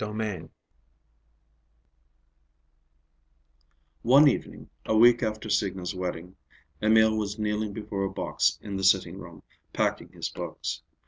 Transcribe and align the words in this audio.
III 0.03 0.49
One 4.01 4.27
evening, 4.27 4.71
a 4.83 4.97
week 4.97 5.21
after 5.21 5.47
Signa's 5.47 5.93
wedding, 5.93 6.37
Emil 6.81 7.15
was 7.15 7.37
kneeling 7.37 7.71
before 7.71 8.03
a 8.05 8.09
box 8.09 8.57
in 8.63 8.77
the 8.77 8.83
sitting 8.83 9.19
room, 9.19 9.43
packing 9.73 10.09
his 10.11 10.29
books. 10.29 10.81